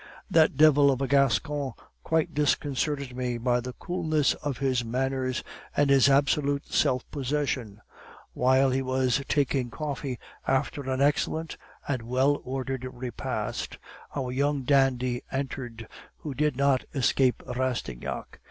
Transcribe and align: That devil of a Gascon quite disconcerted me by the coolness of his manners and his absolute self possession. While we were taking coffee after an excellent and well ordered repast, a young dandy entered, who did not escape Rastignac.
That 0.31 0.57
devil 0.57 0.89
of 0.89 0.99
a 0.99 1.07
Gascon 1.07 1.73
quite 2.03 2.33
disconcerted 2.33 3.15
me 3.15 3.37
by 3.37 3.59
the 3.59 3.73
coolness 3.73 4.33
of 4.33 4.57
his 4.57 4.83
manners 4.83 5.43
and 5.77 5.91
his 5.91 6.09
absolute 6.09 6.65
self 6.73 7.07
possession. 7.11 7.81
While 8.33 8.71
we 8.71 8.81
were 8.81 9.07
taking 9.11 9.69
coffee 9.69 10.17
after 10.47 10.89
an 10.89 11.01
excellent 11.01 11.55
and 11.87 12.01
well 12.01 12.41
ordered 12.43 12.87
repast, 12.91 13.77
a 14.15 14.31
young 14.31 14.63
dandy 14.63 15.21
entered, 15.31 15.87
who 16.17 16.33
did 16.33 16.57
not 16.57 16.83
escape 16.95 17.43
Rastignac. 17.45 18.39